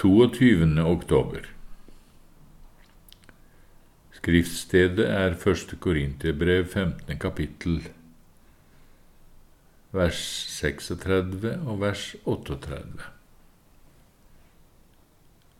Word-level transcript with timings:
22. 0.00 0.80
oktober. 0.80 1.44
Skriftstedet 4.16 5.04
er 5.04 5.34
første 5.36 5.76
Korinterbrev, 5.76 6.62
15. 6.72 7.18
kapittel, 7.20 7.82
vers 9.92 10.22
36 10.54 11.50
og 11.66 11.82
vers 11.82 12.04
38. 12.24 13.10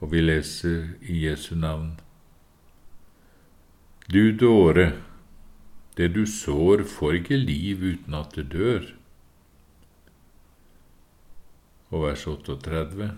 Og 0.00 0.12
vi 0.14 0.22
leser 0.24 0.86
i 1.04 1.18
Jesu 1.26 1.52
navn. 1.52 1.90
Du 4.08 4.32
dåre, 4.32 4.86
det 6.00 6.08
du 6.16 6.24
sår, 6.24 6.86
får 6.88 7.18
ikke 7.20 7.42
liv 7.42 7.84
uten 7.84 8.16
at 8.16 8.32
det 8.40 8.46
dør. 8.56 8.88
Og 11.92 12.06
vers 12.06 12.24
38. 12.26 13.10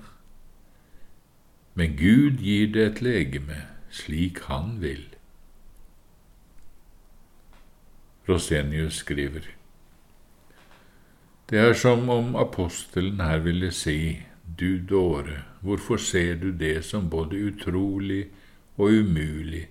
Men 1.75 1.97
Gud 1.99 2.39
gir 2.43 2.71
det 2.75 2.87
et 2.87 3.03
legeme 3.03 3.65
slik 3.91 4.39
Han 4.47 4.79
vil. 4.83 5.05
Rosenius 8.29 9.03
skriver. 9.03 9.49
Det 11.51 11.59
er 11.59 11.75
som 11.77 12.09
om 12.09 12.37
apostelen 12.37 13.21
her 13.21 13.43
ville 13.45 13.71
si, 13.71 14.23
du 14.59 14.79
dåre, 14.79 15.43
hvorfor 15.61 15.97
ser 16.01 16.39
du 16.41 16.53
det 16.53 16.85
som 16.85 17.11
både 17.11 17.37
utrolig 17.51 18.31
og 18.77 18.89
umulig, 18.91 19.67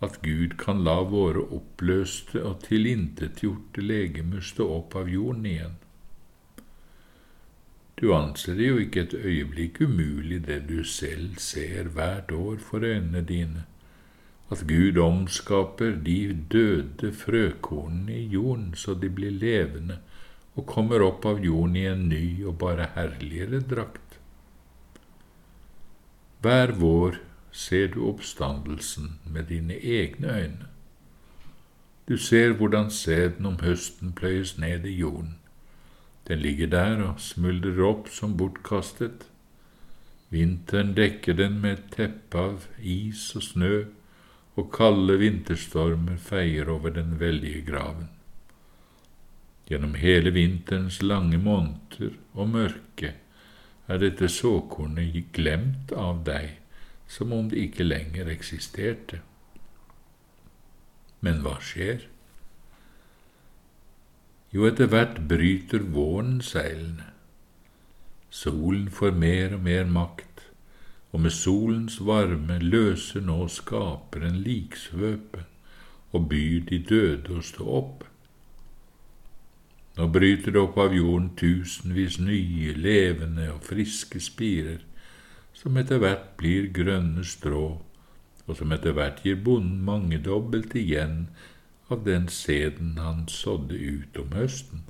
at 0.00 0.22
Gud 0.22 0.56
kan 0.58 0.80
la 0.84 1.02
våre 1.04 1.44
oppløste 1.52 2.40
og 2.40 2.62
tilintetgjorte 2.64 3.84
legemer 3.84 4.40
stå 4.40 4.68
opp 4.78 4.96
av 4.96 5.10
jorden 5.12 5.46
igjen? 5.46 5.76
Du 8.00 8.14
anser 8.16 8.56
det 8.56 8.68
jo 8.68 8.78
ikke 8.80 9.02
et 9.04 9.14
øyeblikk 9.14 9.82
umulig 9.84 10.46
det 10.46 10.62
du 10.68 10.84
selv 10.84 11.36
ser 11.36 11.90
hvert 11.92 12.32
år 12.32 12.56
for 12.56 12.84
øynene 12.84 13.20
dine, 13.28 13.64
at 14.50 14.64
Gud 14.68 14.96
omskaper 14.96 15.98
de 16.04 16.38
døde 16.52 17.12
frøkornene 17.12 18.16
i 18.18 18.26
jorden 18.26 18.72
så 18.74 18.94
de 18.94 19.10
blir 19.10 19.30
levende 19.30 19.98
og 20.56 20.66
kommer 20.66 21.04
opp 21.04 21.26
av 21.28 21.44
jorden 21.44 21.76
i 21.76 21.84
en 21.86 22.08
ny 22.08 22.44
og 22.44 22.56
bare 22.58 22.88
herligere 22.94 23.60
drakt. 23.60 24.16
Hver 26.40 26.72
vår 26.80 27.20
ser 27.52 27.92
du 27.92 28.06
oppstandelsen 28.08 29.18
med 29.26 29.50
dine 29.52 29.76
egne 29.76 30.32
øyne. 30.40 30.66
Du 32.08 32.16
ser 32.16 32.56
hvordan 32.56 32.90
sæden 32.90 33.46
om 33.46 33.60
høsten 33.60 34.12
pløyes 34.12 34.58
ned 34.58 34.84
i 34.84 34.96
jorden. 34.98 35.36
Den 36.30 36.38
ligger 36.44 36.68
der 36.70 37.00
og 37.02 37.18
smuldrer 37.18 37.80
opp 37.88 38.08
som 38.14 38.36
bortkastet. 38.38 39.24
Vinteren 40.30 40.92
dekker 40.94 41.34
den 41.34 41.56
med 41.58 41.72
et 41.72 41.88
teppe 41.96 42.38
av 42.38 42.68
is 42.78 43.24
og 43.34 43.42
snø, 43.42 43.72
og 44.54 44.68
kalde 44.70 45.16
vinterstormer 45.18 46.20
feier 46.22 46.70
over 46.70 46.94
den 46.94 47.16
veldige 47.18 47.64
graven. 47.66 48.06
Gjennom 49.66 49.96
hele 49.98 50.30
vinterens 50.34 51.00
lange 51.02 51.38
måneder 51.38 52.14
og 52.38 52.54
mørke 52.54 53.12
er 53.90 53.98
dette 53.98 54.30
såkornet 54.30 55.32
glemt 55.34 55.90
av 55.98 56.22
deg, 56.30 56.60
som 57.10 57.34
om 57.34 57.50
det 57.50 57.58
ikke 57.66 57.88
lenger 57.90 58.30
eksisterte. 58.30 59.18
Men 61.26 61.42
hva 61.42 61.58
skjer? 61.58 62.06
Jo, 64.50 64.66
etter 64.66 64.90
hvert 64.90 65.20
bryter 65.30 65.84
våren 65.94 66.40
seilene. 66.42 67.06
Solen 68.30 68.88
får 68.90 69.14
mer 69.14 69.54
og 69.54 69.62
mer 69.66 69.86
makt 69.90 70.30
og 71.10 71.20
med 71.24 71.34
solens 71.34 71.98
varme 72.06 72.58
løser 72.62 73.22
nå 73.26 73.46
Skaperen 73.50 74.38
liksvøpet 74.44 75.46
og 76.14 76.28
byr 76.30 76.62
de 76.68 76.78
døde 76.86 77.38
å 77.38 77.42
stå 77.46 77.66
opp. 77.80 78.04
Nå 79.98 80.06
bryter 80.14 80.54
det 80.54 80.62
opp 80.62 80.78
av 80.78 80.94
jorden 80.94 81.30
tusenvis 81.38 82.18
nye, 82.22 82.74
levende 82.74 83.50
og 83.52 83.62
friske 83.66 84.22
spirer, 84.22 84.82
som 85.54 85.76
etter 85.78 85.98
hvert 86.02 86.32
blir 86.40 86.70
grønne 86.74 87.26
strå, 87.26 87.64
og 88.46 88.58
som 88.58 88.72
etter 88.74 88.94
hvert 88.96 89.22
gir 89.26 89.38
bonden 89.44 89.82
mangedobbelt 89.86 90.74
igjen 90.78 91.26
av 91.90 92.04
den 92.04 92.28
sæden 92.28 92.98
han 92.98 93.26
sådde 93.28 93.74
ut 93.74 94.18
om 94.18 94.32
høsten. 94.32 94.84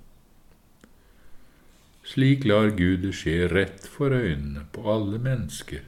Slik 2.05 2.44
lar 2.44 2.72
Gud 2.75 3.05
det 3.05 3.15
skje 3.15 3.47
rett 3.53 3.87
for 3.88 4.15
øynene 4.16 4.65
på 4.72 4.84
alle 4.91 5.21
mennesker, 5.22 5.84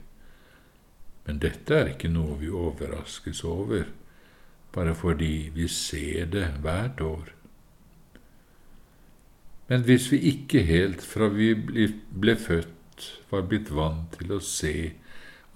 men 1.27 1.39
dette 1.43 1.75
er 1.75 1.93
ikke 1.95 2.11
noe 2.13 2.37
vi 2.41 2.51
overraskes 2.51 3.43
over, 3.47 3.87
bare 4.75 4.95
fordi 4.95 5.51
vi 5.55 5.69
ser 5.69 6.31
det 6.33 6.49
hvert 6.63 7.01
år. 7.01 7.33
Men 9.69 9.85
hvis 9.89 10.11
vi 10.13 10.19
ikke 10.29 10.63
helt 10.69 11.03
fra 11.03 11.29
vi 11.33 11.55
ble 11.57 12.37
født, 12.37 13.07
var 13.31 13.47
blitt 13.49 13.71
vant 13.73 14.19
til 14.19 14.35
å 14.37 14.41
se 14.45 14.93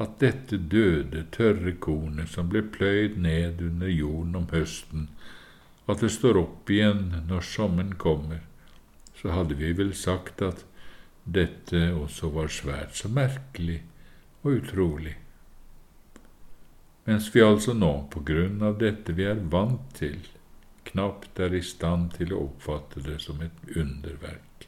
at 0.03 0.19
dette 0.21 0.59
døde, 0.73 1.25
tørre 1.33 1.73
kornet 1.81 2.31
som 2.33 2.49
ble 2.53 2.63
pløyd 2.63 3.17
ned 3.21 3.61
under 3.65 3.93
jorden 3.93 4.37
om 4.41 4.49
høsten, 4.53 5.09
at 5.87 6.03
det 6.03 6.11
står 6.15 6.41
opp 6.41 6.71
igjen 6.71 7.13
når 7.29 7.45
sommeren 7.47 7.95
kommer, 8.01 8.43
så 9.17 9.33
hadde 9.35 9.59
vi 9.59 9.71
vel 9.77 9.95
sagt 9.97 10.43
at 10.43 10.65
dette 11.25 11.89
også 11.95 12.31
var 12.35 12.51
svært 12.53 12.99
så 12.99 13.11
merkelig 13.11 13.81
og 14.43 14.61
utrolig 14.61 15.17
mens 17.07 17.29
vi 17.35 17.43
altså 17.43 17.75
nå, 17.75 17.93
på 18.11 18.21
grunn 18.27 18.63
av 18.67 18.81
dette 18.81 19.15
vi 19.15 19.29
er 19.31 19.39
vant 19.53 19.85
til, 19.95 20.19
knapt 20.89 21.39
er 21.39 21.55
i 21.55 21.63
stand 21.63 22.17
til 22.17 22.33
å 22.35 22.49
oppfatte 22.49 23.03
det 23.07 23.21
som 23.23 23.39
et 23.47 23.77
underverk. 23.79 24.67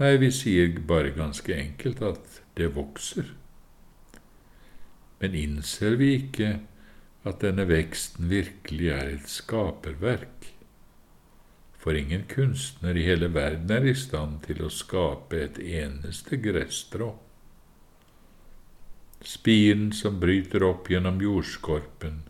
Nei, 0.00 0.16
vi 0.18 0.30
sier 0.34 0.80
bare 0.88 1.12
ganske 1.14 1.54
enkelt 1.54 2.02
at 2.02 2.40
det 2.58 2.72
vokser. 2.74 3.30
Men 5.22 5.36
innser 5.38 5.94
vi 6.00 6.10
ikke 6.16 6.50
at 7.24 7.42
denne 7.44 7.66
veksten 7.68 8.30
virkelig 8.30 8.88
er 8.94 9.14
et 9.14 9.28
skaperverk? 9.28 10.50
For 11.80 11.96
ingen 11.96 12.26
kunstner 12.28 12.96
i 12.96 13.06
hele 13.06 13.30
verden 13.34 13.70
er 13.72 13.86
i 13.88 13.96
stand 13.96 14.42
til 14.44 14.60
å 14.64 14.72
skape 14.72 15.40
et 15.40 15.60
eneste 15.60 16.36
gresstrå. 16.40 17.14
Spiren 19.24 19.90
som 19.96 20.20
bryter 20.20 20.64
opp 20.64 20.88
gjennom 20.92 21.20
jordskorpen, 21.20 22.22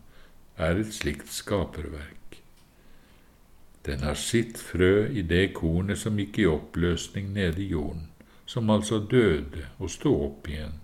er 0.59 0.79
et 0.79 0.91
slikt 0.93 1.31
skaperverk. 1.31 2.37
Den 3.87 4.03
har 4.05 4.19
sitt 4.19 4.59
frø 4.61 5.07
i 5.07 5.23
det 5.25 5.53
kornet 5.57 5.97
som 6.03 6.19
gikk 6.19 6.41
i 6.43 6.49
oppløsning 6.51 7.31
nede 7.33 7.63
i 7.63 7.71
jorden, 7.71 8.09
som 8.45 8.69
altså 8.69 8.99
døde 8.99 9.65
og 9.79 9.89
sto 9.89 10.13
opp 10.27 10.51
igjen. 10.51 10.80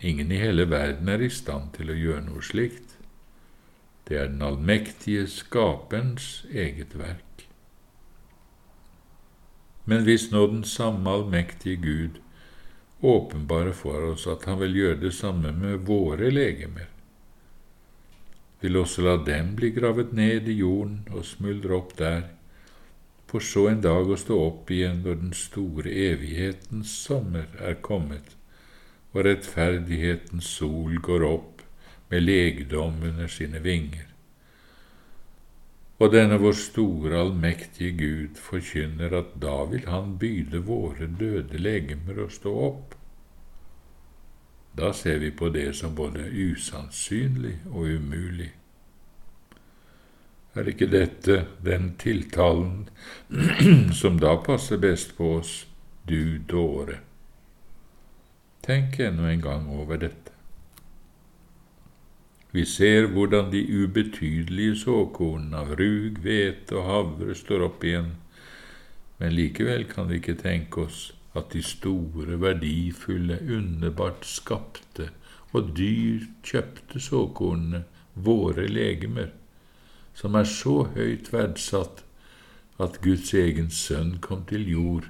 Ingen 0.00 0.32
i 0.32 0.40
hele 0.40 0.64
verden 0.70 1.08
er 1.08 1.20
i 1.20 1.28
stand 1.30 1.74
til 1.76 1.92
å 1.92 1.98
gjøre 1.98 2.24
noe 2.28 2.42
slikt. 2.44 2.96
Det 4.08 4.16
er 4.16 4.30
den 4.32 4.42
allmektige 4.42 5.26
Skaperens 5.28 6.46
eget 6.50 6.96
verk. 6.98 7.44
Men 9.84 10.06
hvis 10.06 10.30
nå 10.32 10.46
den 10.50 10.64
samme 10.64 11.10
allmektige 11.10 11.76
Gud 11.82 12.20
åpenbare 13.00 13.72
for 13.72 14.12
oss 14.12 14.26
at 14.28 14.44
han 14.48 14.60
vil 14.60 14.76
gjøre 14.76 15.00
det 15.04 15.12
samme 15.16 15.52
med 15.56 15.86
våre 15.88 16.30
legemer. 16.30 16.88
Vil 18.60 18.76
også 18.76 19.04
la 19.06 19.16
dem 19.24 19.54
bli 19.56 19.70
gravet 19.72 20.12
ned 20.12 20.48
i 20.48 20.58
jorden 20.60 21.06
og 21.14 21.24
smuldre 21.24 21.78
opp 21.78 21.96
der, 21.98 22.26
for 23.30 23.40
så 23.40 23.68
en 23.70 23.80
dag 23.80 24.10
å 24.10 24.18
stå 24.18 24.36
opp 24.42 24.70
igjen 24.74 25.00
når 25.04 25.20
den 25.22 25.32
store 25.38 25.92
evighetens 26.10 26.92
sommer 27.06 27.48
er 27.62 27.78
kommet, 27.80 28.34
og 29.12 29.24
rettferdighetens 29.26 30.46
sol 30.58 31.00
går 31.02 31.24
opp 31.26 31.64
med 32.10 32.22
legdom 32.22 33.02
under 33.02 33.30
sine 33.30 33.62
vinger. 33.62 34.06
Og 36.00 36.12
denne 36.14 36.38
vår 36.40 36.54
store, 36.56 37.18
allmektige 37.20 37.92
Gud 37.98 38.38
forkynner 38.40 39.12
at 39.18 39.34
da 39.42 39.64
vil 39.68 39.84
Han 39.88 40.16
byde 40.18 40.62
våre 40.64 41.06
døde 41.20 41.58
legemer 41.58 42.22
å 42.24 42.30
stå 42.32 42.54
opp. 42.68 42.94
Da 44.76 44.92
ser 44.92 45.18
vi 45.18 45.30
på 45.30 45.50
det 45.52 45.74
som 45.76 45.94
både 45.94 46.24
usannsynlig 46.30 47.58
og 47.68 47.90
umulig. 47.98 48.52
Er 50.54 50.66
ikke 50.72 50.88
dette 50.90 51.44
den 51.62 51.94
tiltalen 51.98 52.88
som 54.00 54.18
da 54.18 54.36
passer 54.42 54.80
best 54.80 55.16
på 55.18 55.34
oss, 55.36 55.66
du 56.08 56.38
dåre? 56.38 57.09
Tenk 58.62 58.98
ennå 59.00 59.28
en 59.28 59.40
gang 59.40 59.68
over 59.72 59.96
dette. 59.96 60.34
Vi 62.52 62.64
ser 62.66 63.06
hvordan 63.06 63.52
de 63.52 63.62
ubetydelige 63.62 64.76
såkornene 64.82 65.62
av 65.62 65.76
rug, 65.78 66.18
hvete 66.24 66.74
og 66.76 66.88
havre 66.88 67.36
står 67.38 67.62
opp 67.68 67.84
igjen, 67.86 68.16
men 69.20 69.36
likevel 69.36 69.86
kan 69.86 70.08
vi 70.10 70.18
ikke 70.18 70.34
tenke 70.40 70.86
oss 70.88 71.12
at 71.38 71.52
de 71.54 71.62
store, 71.62 72.40
verdifulle, 72.42 73.38
underbart 73.46 74.26
skapte 74.26 75.12
og 75.52 75.70
dyrt 75.78 76.42
kjøpte 76.46 77.02
såkornene, 77.02 77.84
våre 78.14 78.66
legemer, 78.66 79.30
som 80.14 80.34
er 80.34 80.48
så 80.50 80.82
høyt 80.96 81.30
verdsatt 81.32 82.02
at 82.82 82.98
Guds 83.04 83.30
egen 83.36 83.70
sønn 83.70 84.16
kom 84.24 84.42
til 84.50 84.66
jord 84.68 85.06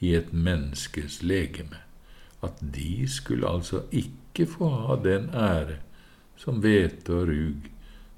i 0.00 0.14
et 0.16 0.32
menneskes 0.32 1.20
legeme, 1.22 1.82
at 2.42 2.60
de 2.74 3.08
skulle 3.08 3.48
altså 3.48 3.82
ikke 3.92 4.46
få 4.48 4.68
ha 4.86 4.96
den 5.04 5.28
ære 5.34 5.80
som 6.40 6.60
hvete 6.64 7.12
og 7.12 7.28
rug, 7.28 7.68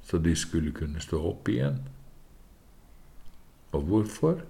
så 0.06 0.18
de 0.22 0.34
skulle 0.38 0.72
kunne 0.74 1.00
stå 1.02 1.18
opp 1.32 1.48
igjen. 1.50 1.80
Og 3.72 3.82
hvorfor? 3.88 4.42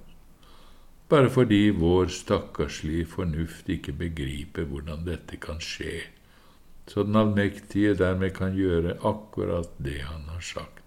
Bare 1.08 1.30
fordi 1.30 1.70
vår 1.76 2.08
stakkarslige 2.12 3.06
fornuft 3.06 3.68
ikke 3.68 3.92
begriper 3.92 4.68
hvordan 4.68 5.04
dette 5.08 5.36
kan 5.40 5.60
skje, 5.60 6.02
så 6.88 7.04
den 7.06 7.16
allmektige 7.16 7.94
dermed 7.96 8.32
kan 8.36 8.56
gjøre 8.56 8.98
akkurat 9.08 9.70
det 9.78 10.00
han 10.08 10.24
har 10.32 10.40
sagt. 10.40 10.80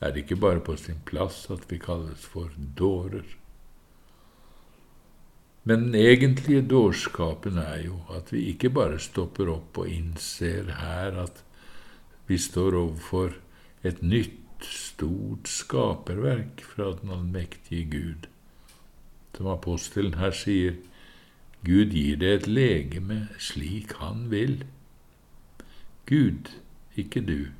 Er 0.00 0.14
det 0.14 0.24
ikke 0.24 0.38
bare 0.38 0.62
på 0.62 0.76
sin 0.78 1.00
plass 1.06 1.48
at 1.50 1.66
vi 1.70 1.78
kalles 1.82 2.22
for 2.22 2.50
dårer? 2.78 3.26
Men 5.68 5.82
den 5.82 5.94
egentlige 6.00 6.62
dårskapen 6.64 7.58
er 7.60 7.82
jo 7.84 7.98
at 8.16 8.30
vi 8.32 8.46
ikke 8.54 8.70
bare 8.72 8.96
stopper 9.04 9.50
opp 9.52 9.76
og 9.82 9.90
innser 9.92 10.70
her 10.78 11.18
at 11.20 11.42
vi 12.30 12.38
står 12.40 12.76
overfor 12.78 13.34
et 13.84 14.00
nytt, 14.00 14.64
stort 14.64 15.50
skaperverk 15.52 16.64
fra 16.64 16.88
den 17.02 17.12
allmektige 17.12 17.84
Gud. 17.92 18.30
Som 19.36 19.50
apostelen 19.52 20.16
her 20.16 20.32
sier, 20.32 20.80
Gud 21.68 21.92
gir 21.92 22.16
det 22.18 22.32
et 22.32 22.48
legeme 22.48 23.20
slik 23.36 23.92
han 24.00 24.24
vil. 24.32 24.62
Gud, 26.08 26.48
ikke 26.96 27.20
du. 27.28 27.52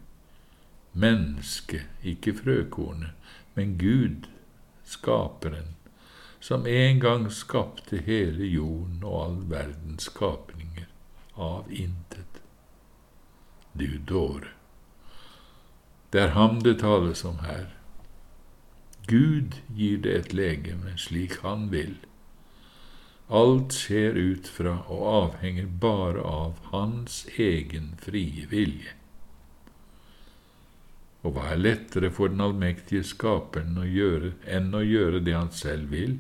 Menneske, 0.96 1.84
ikke 2.02 2.34
frøkornet, 2.40 3.12
men 3.55 3.76
Gud, 3.78 4.32
skaperen 4.88 5.76
som 6.40 6.67
en 6.67 7.00
gang 7.00 7.31
skapte 7.31 7.99
hele 8.06 8.46
jorden 8.46 9.02
og 9.02 9.17
all 9.25 9.40
verdens 9.50 10.11
skapninger 10.11 10.87
av 11.35 11.73
intet. 11.73 12.43
Du 13.73 13.99
dåre. 13.99 14.55
Det 16.11 16.23
er 16.23 16.37
ham 16.37 16.61
det 16.64 16.79
tales 16.81 17.25
om 17.25 17.43
her. 17.44 17.67
Gud 19.08 19.58
gir 19.76 19.99
det 20.05 20.14
et 20.14 20.32
legeme 20.37 20.94
slik 21.00 21.40
han 21.43 21.69
vil. 21.73 21.96
Alt 23.29 23.75
skjer 23.76 24.17
ut 24.17 24.49
fra 24.49 24.79
og 24.88 25.02
avhenger 25.12 25.69
bare 25.81 26.25
av 26.25 26.61
hans 26.73 27.26
egen 27.37 27.94
frie 28.00 28.46
vilje. 28.49 28.97
Og 31.28 31.34
hva 31.36 31.50
er 31.52 31.60
lettere 31.60 32.08
for 32.14 32.32
den 32.32 32.40
allmektige 32.40 33.04
Skaperen 33.04 33.76
å 33.76 33.84
gjøre 33.84 34.32
enn 34.48 34.72
å 34.72 34.80
gjøre 34.80 35.20
det 35.20 35.34
han 35.36 35.50
selv 35.52 35.92
vil? 35.92 36.14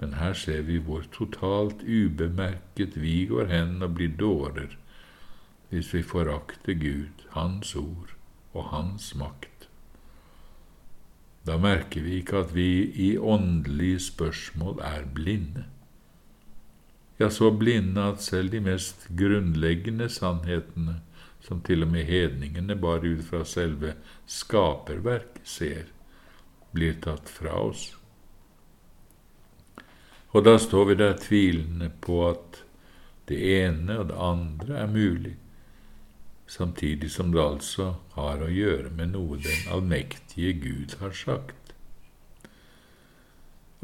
Men 0.00 0.14
her 0.16 0.32
ser 0.38 0.62
vi 0.64 0.78
hvor 0.80 1.04
totalt 1.12 1.82
ubemerket 1.84 2.96
vi 2.96 3.26
går 3.28 3.50
hen 3.52 3.82
og 3.84 3.98
blir 3.98 4.14
dårer 4.16 4.78
hvis 5.68 5.90
vi 5.92 6.00
forakter 6.00 6.78
Gud, 6.80 7.26
Hans 7.34 7.74
ord 7.76 8.14
og 8.56 8.70
Hans 8.70 9.10
makt. 9.20 9.66
Da 11.44 11.58
merker 11.60 12.06
vi 12.06 12.22
ikke 12.22 12.40
at 12.46 12.54
vi 12.56 12.70
i 12.96 13.10
åndelige 13.18 14.00
spørsmål 14.06 14.80
er 14.84 15.04
blinde. 15.14 15.66
Ja, 17.20 17.28
så 17.28 17.50
blinde 17.52 18.06
at 18.14 18.22
selv 18.24 18.54
de 18.54 18.62
mest 18.64 19.08
grunnleggende 19.18 20.08
sannhetene 20.08 21.02
som 21.40 21.60
til 21.64 21.84
og 21.86 21.92
med 21.92 22.08
hedningene 22.08 22.76
bare 22.76 23.14
ut 23.14 23.24
fra 23.28 23.44
selve 23.46 23.94
skaperverk 24.26 25.40
ser, 25.44 25.88
blir 26.74 26.98
tatt 27.02 27.30
fra 27.32 27.54
oss. 27.68 27.90
Og 30.36 30.44
da 30.44 30.58
står 30.60 30.90
vi 30.90 30.96
der 31.00 31.16
tvilende 31.16 31.88
på 32.04 32.20
at 32.28 32.62
det 33.28 33.38
ene 33.62 34.00
og 34.00 34.10
det 34.10 34.18
andre 34.24 34.82
er 34.82 34.90
mulig, 34.92 35.36
samtidig 36.48 37.10
som 37.12 37.32
det 37.32 37.40
altså 37.44 37.94
har 38.16 38.44
å 38.44 38.50
gjøre 38.52 38.92
med 38.96 39.14
noe 39.16 39.40
den 39.40 39.72
allmektige 39.72 40.52
Gud 40.60 40.96
har 41.00 41.16
sagt. 41.16 41.74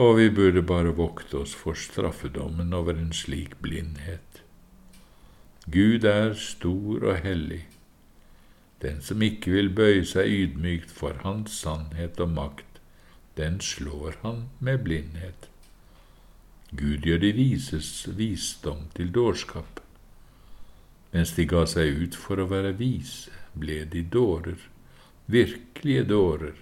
Og 0.00 0.16
vi 0.18 0.30
burde 0.34 0.64
bare 0.66 0.94
vokte 0.96 1.44
oss 1.44 1.52
for 1.54 1.78
straffedommen 1.78 2.72
over 2.74 2.96
en 2.98 3.12
slik 3.14 3.60
blindhet. 3.62 4.43
Gud 5.72 6.04
er 6.04 6.34
stor 6.34 7.06
og 7.08 7.16
hellig. 7.24 7.64
Den 8.82 9.00
som 9.00 9.22
ikke 9.24 9.54
vil 9.54 9.70
bøye 9.72 10.04
seg 10.04 10.28
ydmykt 10.28 10.90
for 10.92 11.16
Hans 11.24 11.54
sannhet 11.62 12.20
og 12.20 12.34
makt, 12.36 12.80
den 13.38 13.60
slår 13.60 14.18
han 14.22 14.44
med 14.60 14.84
blindhet. 14.84 15.48
Gud 16.76 17.06
gjør 17.08 17.22
de 17.22 17.32
vises 17.32 17.88
visdom 18.18 18.90
til 18.94 19.12
dårskap. 19.14 19.80
Mens 21.14 21.32
de 21.32 21.46
ga 21.46 21.64
seg 21.70 21.96
ut 22.02 22.18
for 22.18 22.42
å 22.42 22.48
være 22.50 22.74
vise, 22.76 23.32
ble 23.54 23.84
de 23.88 24.02
dårer, 24.02 24.58
virkelige 25.30 26.04
dårer, 26.10 26.56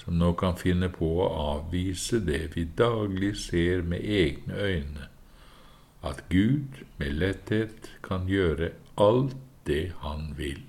som 0.00 0.16
nå 0.18 0.32
kan 0.40 0.56
finne 0.58 0.88
på 0.90 1.12
å 1.20 1.28
avvise 1.52 2.22
det 2.24 2.56
vi 2.56 2.64
daglig 2.64 3.34
ser 3.38 3.84
med 3.86 4.02
egne 4.02 4.56
øyne, 4.56 5.09
at 6.02 6.24
Gud 6.32 6.82
med 6.98 7.16
letthet 7.20 7.90
kan 8.04 8.26
gjøre 8.30 8.72
alt 9.00 9.36
det 9.68 9.92
han 10.04 10.32
vil. 10.38 10.62